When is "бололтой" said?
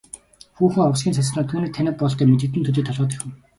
1.99-2.27